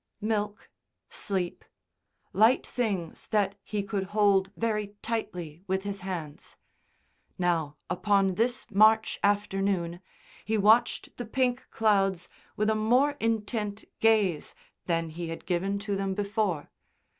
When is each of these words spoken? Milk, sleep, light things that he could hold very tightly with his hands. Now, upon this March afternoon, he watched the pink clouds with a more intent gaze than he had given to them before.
Milk, 0.19 0.71
sleep, 1.11 1.63
light 2.33 2.65
things 2.65 3.27
that 3.27 3.53
he 3.61 3.83
could 3.83 4.05
hold 4.17 4.51
very 4.57 4.95
tightly 5.03 5.61
with 5.67 5.83
his 5.83 6.01
hands. 6.01 6.57
Now, 7.37 7.77
upon 7.87 8.33
this 8.33 8.65
March 8.71 9.19
afternoon, 9.21 9.99
he 10.43 10.57
watched 10.57 11.17
the 11.17 11.25
pink 11.27 11.67
clouds 11.69 12.29
with 12.57 12.71
a 12.71 12.73
more 12.75 13.11
intent 13.19 13.85
gaze 13.99 14.55
than 14.87 15.09
he 15.11 15.27
had 15.29 15.45
given 15.45 15.77
to 15.85 15.95
them 15.95 16.15
before. 16.15 16.71